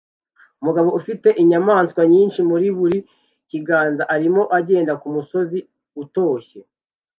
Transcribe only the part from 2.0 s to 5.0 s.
nyinshi muri buri kiganza arimo agenda